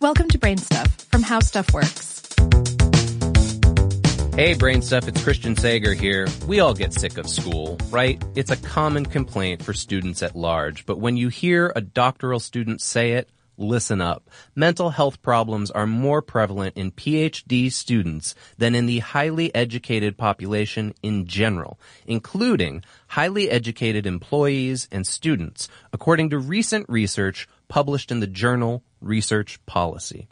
Welcome 0.00 0.28
to 0.28 0.38
Brain 0.38 0.58
Stuff 0.58 0.86
from 1.10 1.24
How 1.24 1.40
Stuff 1.40 1.74
Works. 1.74 2.22
Hey, 4.36 4.54
Brain 4.54 4.80
Stuff, 4.80 5.08
it's 5.08 5.24
Christian 5.24 5.56
Sager 5.56 5.92
here. 5.92 6.28
We 6.46 6.60
all 6.60 6.72
get 6.72 6.92
sick 6.92 7.18
of 7.18 7.28
school, 7.28 7.76
right? 7.90 8.22
It's 8.36 8.52
a 8.52 8.56
common 8.56 9.06
complaint 9.06 9.64
for 9.64 9.72
students 9.72 10.22
at 10.22 10.36
large, 10.36 10.86
but 10.86 11.00
when 11.00 11.16
you 11.16 11.30
hear 11.30 11.72
a 11.74 11.80
doctoral 11.80 12.38
student 12.38 12.80
say 12.80 13.14
it, 13.14 13.28
listen 13.56 14.00
up. 14.00 14.30
Mental 14.54 14.90
health 14.90 15.20
problems 15.20 15.68
are 15.72 15.84
more 15.84 16.22
prevalent 16.22 16.76
in 16.76 16.92
PhD 16.92 17.72
students 17.72 18.36
than 18.56 18.76
in 18.76 18.86
the 18.86 19.00
highly 19.00 19.52
educated 19.52 20.16
population 20.16 20.94
in 21.02 21.26
general, 21.26 21.80
including 22.06 22.84
highly 23.08 23.50
educated 23.50 24.06
employees 24.06 24.86
and 24.92 25.04
students, 25.04 25.68
according 25.92 26.30
to 26.30 26.38
recent 26.38 26.88
research 26.88 27.48
published 27.66 28.12
in 28.12 28.20
the 28.20 28.28
journal 28.28 28.84
Research 29.00 29.64
Policy. 29.66 30.28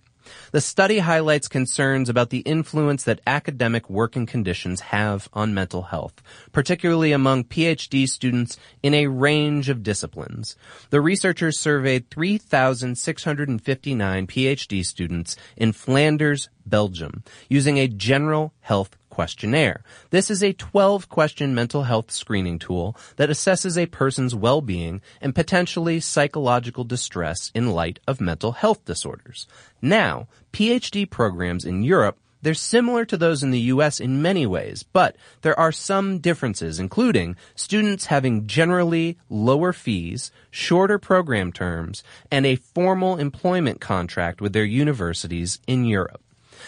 The 0.53 0.61
study 0.61 0.99
highlights 0.99 1.49
concerns 1.49 2.09
about 2.09 2.31
the 2.31 2.39
influence 2.41 3.05
that 3.05 3.21
academic 3.27 3.91
working 3.91 4.27
conditions 4.27 4.81
have 4.81 5.29
on 5.33 5.55
mental 5.55 5.83
health, 5.83 6.21
particularly 6.53 7.13
among 7.13 7.45
PhD 7.45 8.09
students 8.09 8.59
in 8.83 8.95
a 8.95 9.07
range 9.07 9.69
of 9.69 9.83
disciplines. 9.83 10.57
The 10.91 11.01
researchers 11.01 11.59
surveyed 11.59 12.11
3,659 12.11 14.27
PhD 14.27 14.85
students 14.85 15.37
in 15.57 15.73
Flanders, 15.73 16.49
Belgium, 16.65 17.23
using 17.49 17.79
a 17.79 17.89
general 17.89 18.53
health 18.61 18.97
questionnaire. 19.17 19.83
This 20.11 20.31
is 20.31 20.43
a 20.43 20.53
12 20.53 21.09
question 21.09 21.55
mental 21.55 21.85
health 21.85 22.11
screening 22.11 22.59
tool 22.59 22.95
that 23.17 23.31
assesses 23.31 23.79
a 23.79 23.87
person's 23.87 24.35
well-being 24.35 25.01
and 25.23 25.35
potentially 25.35 26.01
psychological 26.01 26.85
distress 26.85 27.51
in 27.55 27.71
light 27.71 27.99
of 28.07 28.21
mental 28.21 28.53
health 28.53 28.85
disorders. 28.85 29.47
Now, 29.81 30.29
PhD 30.53 31.09
programs 31.09 31.65
in 31.65 31.83
Europe 31.83 32.19
they're 32.43 32.55
similar 32.55 33.07
to 33.07 33.17
those 33.17 33.43
in 33.43 33.51
the 33.51 33.73
US 33.75 33.99
in 33.99 34.21
many 34.21 34.47
ways, 34.47 34.83
but 34.83 35.17
there 35.41 35.59
are 35.59 35.73
some 35.73 36.19
differences, 36.19 36.79
including 36.79 37.35
students 37.55 38.07
having 38.07 38.47
generally 38.47 39.19
lower 39.31 39.73
fees, 39.73 40.31
shorter 40.51 40.99
program 40.99 41.53
terms, 41.53 42.05
and 42.31 42.45
a 42.45 42.57
formal 42.57 43.17
employment 43.17 43.81
contract 43.81 44.43
with 44.43 44.53
their 44.53 44.65
universities 44.65 45.59
in 45.67 45.87
Europe. 45.87 46.21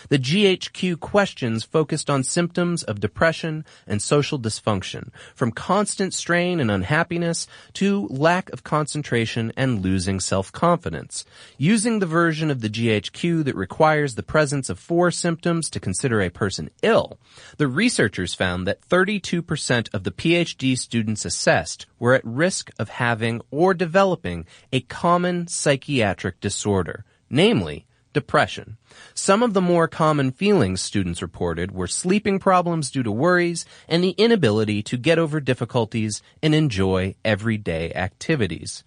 The 0.08 0.18
GHQ 0.18 1.00
questions 1.00 1.64
focused 1.64 2.08
on 2.10 2.24
symptoms 2.24 2.82
of 2.82 3.00
depression 3.00 3.64
and 3.86 4.00
social 4.00 4.38
dysfunction, 4.38 5.10
from 5.34 5.52
constant 5.52 6.14
strain 6.14 6.60
and 6.60 6.70
unhappiness 6.70 7.46
to 7.74 8.06
lack 8.08 8.50
of 8.50 8.64
concentration 8.64 9.52
and 9.56 9.82
losing 9.82 10.20
self-confidence. 10.20 11.24
Using 11.56 11.98
the 11.98 12.06
version 12.06 12.50
of 12.50 12.60
the 12.60 12.70
GHQ 12.70 13.44
that 13.44 13.56
requires 13.56 14.14
the 14.14 14.22
presence 14.22 14.68
of 14.68 14.78
four 14.78 15.10
symptoms 15.10 15.70
to 15.70 15.80
consider 15.80 16.20
a 16.20 16.30
person 16.30 16.70
ill, 16.82 17.18
the 17.56 17.68
researchers 17.68 18.34
found 18.34 18.66
that 18.66 18.86
32% 18.88 19.94
of 19.94 20.04
the 20.04 20.10
PhD 20.10 20.76
students 20.76 21.24
assessed 21.24 21.86
were 21.98 22.14
at 22.14 22.24
risk 22.24 22.70
of 22.78 22.88
having 22.88 23.40
or 23.50 23.74
developing 23.74 24.46
a 24.72 24.80
common 24.80 25.46
psychiatric 25.48 26.40
disorder, 26.40 27.04
namely 27.30 27.86
depression. 28.12 28.76
Some 29.14 29.42
of 29.42 29.54
the 29.54 29.60
more 29.60 29.88
common 29.88 30.30
feelings 30.30 30.80
students 30.80 31.22
reported 31.22 31.72
were 31.72 31.86
sleeping 31.86 32.38
problems 32.38 32.90
due 32.90 33.02
to 33.02 33.10
worries 33.10 33.64
and 33.88 34.02
the 34.02 34.10
inability 34.10 34.82
to 34.84 34.96
get 34.96 35.18
over 35.18 35.40
difficulties 35.40 36.22
and 36.42 36.54
enjoy 36.54 37.14
everyday 37.24 37.92
activities. 37.92 38.84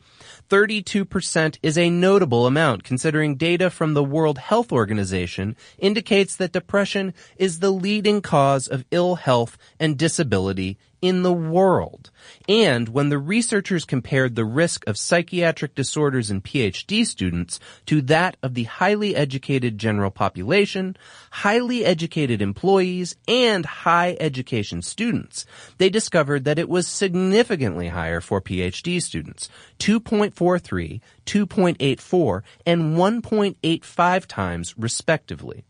32% 0.49 1.57
is 1.63 1.77
a 1.77 1.89
notable 1.89 2.45
amount 2.45 2.83
considering 2.83 3.35
data 3.35 3.69
from 3.69 3.93
the 3.93 4.03
World 4.03 4.37
Health 4.37 4.71
Organization 4.71 5.55
indicates 5.77 6.35
that 6.35 6.51
depression 6.51 7.13
is 7.37 7.59
the 7.59 7.71
leading 7.71 8.21
cause 8.21 8.67
of 8.67 8.85
ill 8.91 9.15
health 9.15 9.57
and 9.79 9.97
disability 9.97 10.77
in 11.01 11.23
the 11.23 11.33
world. 11.33 12.11
And 12.47 12.89
when 12.89 13.09
the 13.09 13.17
researchers 13.17 13.85
compared 13.85 14.35
the 14.35 14.45
risk 14.45 14.85
of 14.87 14.97
psychiatric 14.97 15.73
disorders 15.73 16.29
in 16.29 16.41
PhD 16.41 17.05
students 17.05 17.59
to 17.87 18.01
that 18.03 18.37
of 18.43 18.53
the 18.53 18.65
highly 18.65 19.15
educated 19.15 19.77
general 19.77 19.90
population, 20.11 20.95
highly 21.31 21.85
educated 21.85 22.41
employees, 22.41 23.15
and 23.27 23.65
high 23.65 24.15
education 24.19 24.81
students, 24.81 25.45
they 25.77 25.89
discovered 25.89 26.45
that 26.45 26.59
it 26.59 26.69
was 26.69 26.87
significantly 26.87 27.89
higher 27.89 28.21
for 28.21 28.41
PhD 28.41 29.01
students, 29.01 29.49
2.43, 29.79 31.01
2.84, 31.25 32.41
and 32.65 32.95
1.85 32.95 34.25
times 34.25 34.75
respectively. 34.77 35.63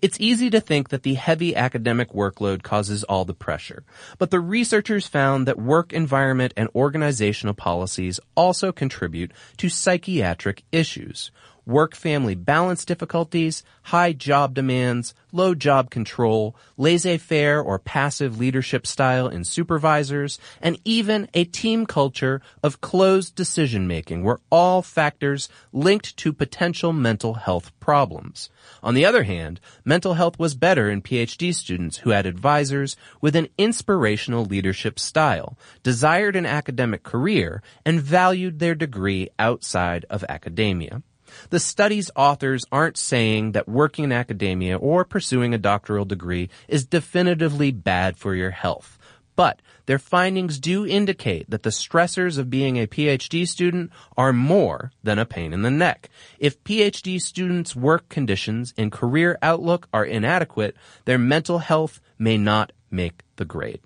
It's 0.00 0.20
easy 0.20 0.50
to 0.50 0.60
think 0.60 0.90
that 0.90 1.02
the 1.02 1.14
heavy 1.14 1.54
academic 1.56 2.12
workload 2.12 2.62
causes 2.62 3.04
all 3.04 3.24
the 3.24 3.34
pressure, 3.34 3.84
but 4.18 4.30
the 4.30 4.40
researchers 4.40 5.06
found 5.06 5.46
that 5.46 5.58
work 5.58 5.92
environment 5.92 6.54
and 6.56 6.68
organizational 6.74 7.54
policies 7.54 8.20
also 8.36 8.72
contribute 8.72 9.32
to 9.58 9.68
psychiatric 9.68 10.62
issues 10.72 11.30
work-family 11.66 12.34
balance 12.34 12.84
difficulties, 12.84 13.62
high 13.84 14.12
job 14.12 14.54
demands, 14.54 15.14
low 15.32 15.54
job 15.54 15.90
control, 15.90 16.56
laissez-faire 16.76 17.60
or 17.60 17.78
passive 17.78 18.38
leadership 18.38 18.86
style 18.86 19.28
in 19.28 19.44
supervisors, 19.44 20.38
and 20.60 20.78
even 20.84 21.28
a 21.34 21.44
team 21.44 21.86
culture 21.86 22.40
of 22.62 22.80
closed 22.80 23.34
decision 23.34 23.86
making 23.86 24.22
were 24.22 24.40
all 24.50 24.82
factors 24.82 25.48
linked 25.72 26.16
to 26.16 26.32
potential 26.32 26.92
mental 26.92 27.34
health 27.34 27.72
problems. 27.80 28.50
On 28.82 28.94
the 28.94 29.04
other 29.04 29.24
hand, 29.24 29.60
mental 29.84 30.14
health 30.14 30.38
was 30.38 30.54
better 30.54 30.90
in 30.90 31.02
PhD 31.02 31.54
students 31.54 31.98
who 31.98 32.10
had 32.10 32.26
advisors 32.26 32.96
with 33.20 33.34
an 33.34 33.48
inspirational 33.58 34.44
leadership 34.44 34.98
style, 34.98 35.58
desired 35.82 36.36
an 36.36 36.46
academic 36.46 37.02
career, 37.02 37.62
and 37.84 38.00
valued 38.00 38.58
their 38.58 38.74
degree 38.74 39.28
outside 39.38 40.04
of 40.10 40.24
academia. 40.28 41.02
The 41.50 41.60
study's 41.60 42.10
authors 42.16 42.64
aren't 42.70 42.96
saying 42.96 43.52
that 43.52 43.68
working 43.68 44.04
in 44.04 44.12
academia 44.12 44.76
or 44.76 45.04
pursuing 45.04 45.54
a 45.54 45.58
doctoral 45.58 46.04
degree 46.04 46.48
is 46.68 46.84
definitively 46.84 47.70
bad 47.70 48.16
for 48.16 48.34
your 48.34 48.50
health. 48.50 48.98
But 49.36 49.60
their 49.86 49.98
findings 49.98 50.58
do 50.58 50.86
indicate 50.86 51.50
that 51.50 51.64
the 51.64 51.70
stressors 51.70 52.38
of 52.38 52.50
being 52.50 52.76
a 52.76 52.86
PhD 52.86 53.46
student 53.46 53.90
are 54.16 54.32
more 54.32 54.92
than 55.02 55.18
a 55.18 55.26
pain 55.26 55.52
in 55.52 55.62
the 55.62 55.70
neck. 55.70 56.08
If 56.38 56.62
PhD 56.62 57.20
students' 57.20 57.74
work 57.74 58.08
conditions 58.08 58.72
and 58.78 58.92
career 58.92 59.38
outlook 59.42 59.88
are 59.92 60.04
inadequate, 60.04 60.76
their 61.04 61.18
mental 61.18 61.58
health 61.58 62.00
may 62.18 62.38
not 62.38 62.72
make 62.90 63.22
the 63.36 63.44
grade. 63.44 63.80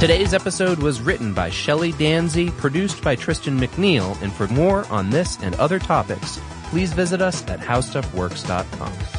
Today's 0.00 0.32
episode 0.32 0.78
was 0.78 1.00
written 1.00 1.34
by 1.34 1.50
Shelley 1.50 1.92
Danzy, 1.92 2.56
produced 2.56 3.02
by 3.02 3.16
Tristan 3.16 3.58
McNeil, 3.58 4.16
and 4.22 4.32
for 4.32 4.46
more 4.46 4.86
on 4.92 5.10
this 5.10 5.36
and 5.42 5.56
other 5.56 5.80
topics, 5.80 6.40
please 6.66 6.92
visit 6.92 7.20
us 7.20 7.44
at 7.48 7.58
howstuffworks.com. 7.58 9.17